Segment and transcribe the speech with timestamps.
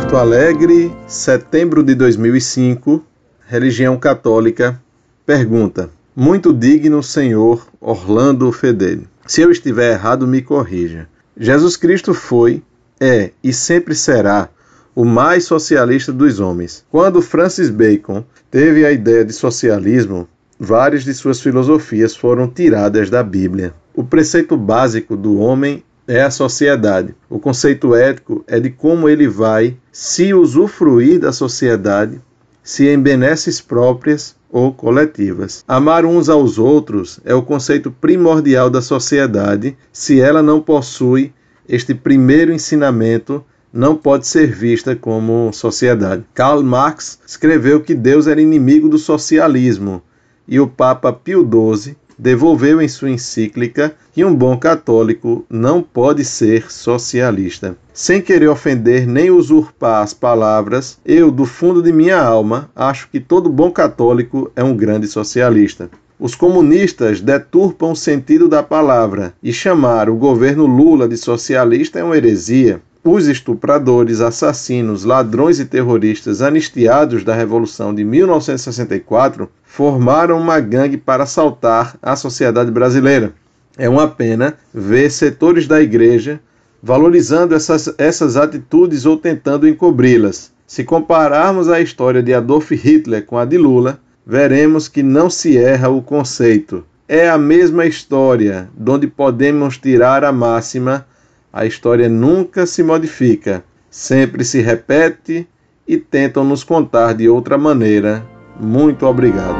[0.00, 3.04] Porto Alegre, setembro de 2005,
[3.46, 4.80] religião católica,
[5.26, 9.06] pergunta: Muito digno Senhor Orlando Fedeli.
[9.26, 11.06] Se eu estiver errado, me corrija.
[11.36, 12.62] Jesus Cristo foi,
[12.98, 14.48] é e sempre será
[14.94, 16.82] o mais socialista dos homens.
[16.90, 20.26] Quando Francis Bacon teve a ideia de socialismo,
[20.58, 23.74] várias de suas filosofias foram tiradas da Bíblia.
[23.94, 27.14] O preceito básico do homem é a sociedade.
[27.28, 32.20] O conceito ético é de como ele vai se usufruir da sociedade,
[32.64, 35.64] se em benesses próprias ou coletivas.
[35.68, 39.76] Amar uns aos outros é o conceito primordial da sociedade.
[39.92, 41.32] Se ela não possui
[41.68, 46.24] este primeiro ensinamento, não pode ser vista como sociedade.
[46.34, 50.02] Karl Marx escreveu que Deus era inimigo do socialismo
[50.48, 56.22] e o Papa Pio XII devolveu em sua encíclica que um bom católico não pode
[56.22, 57.76] ser socialista.
[57.94, 63.18] Sem querer ofender nem usurpar as palavras, eu, do fundo de minha alma, acho que
[63.18, 65.88] todo bom católico é um grande socialista.
[66.18, 72.04] Os comunistas deturpam o sentido da palavra e chamar o governo Lula de socialista é
[72.04, 72.82] uma heresia.
[73.02, 81.22] Os estupradores, assassinos, ladrões e terroristas anistiados da Revolução de 1964 formaram uma gangue para
[81.22, 83.32] assaltar a sociedade brasileira.
[83.78, 86.40] É uma pena ver setores da igreja
[86.82, 90.52] valorizando essas, essas atitudes ou tentando encobri-las.
[90.66, 95.56] Se compararmos a história de Adolf Hitler com a de Lula, veremos que não se
[95.56, 96.84] erra o conceito.
[97.08, 101.06] É a mesma história, onde podemos tirar a máxima
[101.52, 105.46] a história nunca se modifica, sempre se repete
[105.86, 108.24] e tentam nos contar de outra maneira.
[108.58, 109.58] Muito obrigado.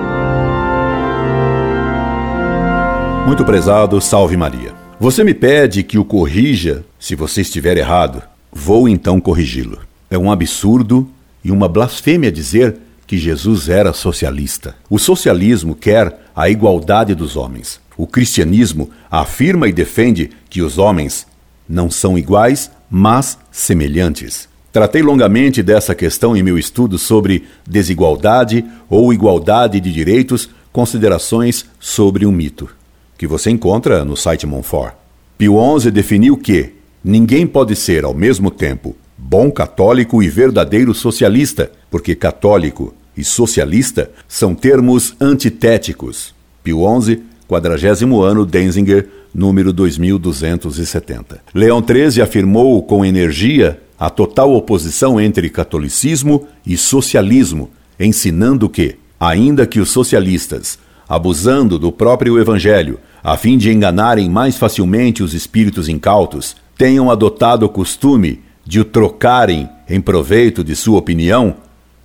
[3.26, 4.72] Muito prezado, salve Maria.
[5.00, 8.22] Você me pede que o corrija se você estiver errado.
[8.52, 9.78] Vou então corrigi-lo.
[10.10, 11.08] É um absurdo
[11.42, 14.76] e uma blasfêmia dizer que Jesus era socialista.
[14.88, 17.80] O socialismo quer a igualdade dos homens.
[17.96, 21.26] O cristianismo afirma e defende que os homens
[21.70, 24.48] não são iguais, mas semelhantes.
[24.72, 32.26] Tratei longamente dessa questão em meu estudo sobre desigualdade ou igualdade de direitos, considerações sobre
[32.26, 32.68] um mito,
[33.16, 34.94] que você encontra no site Monfort.
[35.38, 41.70] Pio XI definiu que ninguém pode ser ao mesmo tempo bom católico e verdadeiro socialista,
[41.90, 46.34] porque católico e socialista são termos antitéticos.
[46.62, 51.40] Pio XI, quadragésimo ano, Denzinger, número 2270.
[51.54, 59.66] Leão XIII afirmou com energia a total oposição entre catolicismo e socialismo, ensinando que, ainda
[59.66, 65.88] que os socialistas, abusando do próprio evangelho, a fim de enganarem mais facilmente os espíritos
[65.88, 71.56] incautos, tenham adotado o costume de o trocarem em proveito de sua opinião,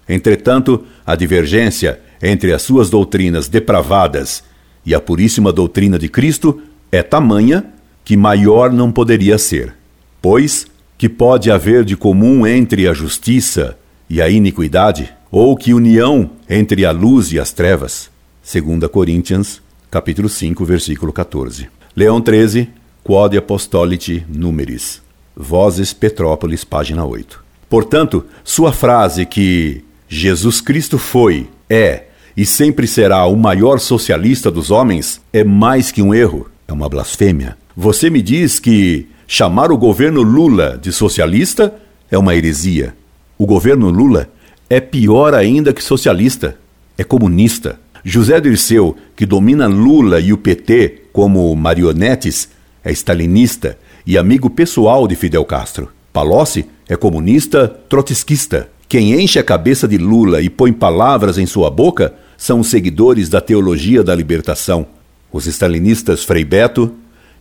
[0.10, 4.44] entretanto, a divergência entre as suas doutrinas depravadas
[4.86, 6.62] e a puríssima doutrina de Cristo
[6.96, 7.66] é tamanha
[8.06, 9.74] que maior não poderia ser.
[10.22, 10.66] Pois
[10.98, 13.78] que pode haver de comum entre a justiça
[14.10, 18.10] e a iniquidade, ou que união entre a luz e as trevas?
[18.50, 19.62] 2 Coríntios,
[19.92, 21.68] capítulo 5, versículo 14.
[21.94, 22.70] Leão 13,
[23.04, 25.02] Quod Apostolite Numeris.
[25.36, 27.44] Vozes Petrópolis, página 8.
[27.70, 32.06] Portanto, sua frase que Jesus Cristo foi, é
[32.38, 36.90] e sempre será o maior socialista dos homens é mais que um erro é uma
[36.90, 37.58] blasfêmia.
[37.76, 41.74] Você me diz que chamar o governo Lula de socialista
[42.10, 42.96] é uma heresia.
[43.38, 44.30] O governo Lula
[44.70, 46.58] é pior ainda que socialista,
[46.98, 47.80] é comunista.
[48.04, 52.50] José Dirceu, que domina Lula e o PT como marionetes,
[52.84, 55.90] é stalinista e amigo pessoal de Fidel Castro.
[56.14, 58.70] Palocci é comunista trotskista.
[58.88, 63.28] Quem enche a cabeça de Lula e põe palavras em sua boca são os seguidores
[63.28, 64.88] da teologia da libertação
[65.36, 66.94] os stalinistas Frei Beto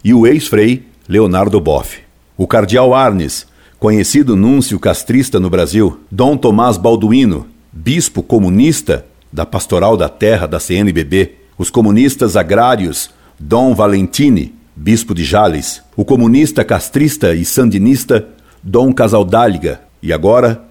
[0.03, 2.01] e o ex-frei Leonardo Boff.
[2.37, 3.47] O cardeal Arnes,
[3.79, 10.59] conhecido núncio castrista no Brasil, Dom Tomás Balduino, bispo comunista da Pastoral da Terra da
[10.59, 18.27] CNBB, os comunistas agrários Dom Valentini, bispo de Jales, o comunista castrista e sandinista
[18.61, 20.65] Dom Casaldáliga e agora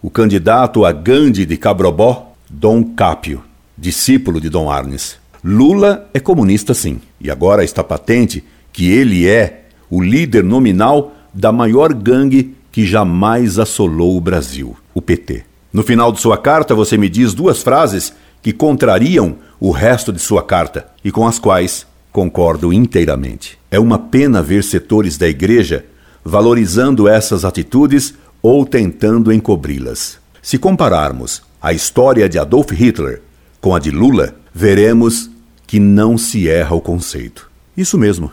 [0.00, 3.42] o candidato a Gandhi de Cabrobó, Dom Cápio,
[3.76, 5.18] discípulo de Dom Arnes.
[5.42, 8.42] Lula é comunista sim, e agora está patente
[8.72, 15.00] que ele é o líder nominal da maior gangue que jamais assolou o Brasil, o
[15.00, 15.44] PT.
[15.72, 18.12] No final de sua carta, você me diz duas frases
[18.42, 23.58] que contrariam o resto de sua carta e com as quais concordo inteiramente.
[23.70, 25.84] É uma pena ver setores da igreja
[26.24, 30.18] valorizando essas atitudes ou tentando encobri-las.
[30.42, 33.22] Se compararmos a história de Adolf Hitler
[33.60, 35.30] com a de Lula, veremos
[35.66, 37.50] que não se erra o conceito.
[37.76, 38.32] Isso mesmo.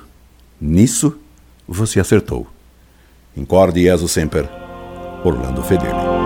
[0.59, 1.17] Nisso
[1.67, 2.47] você acertou.
[3.35, 4.49] Incorde Jesus Semper,
[5.23, 6.24] Orlando Fedeli.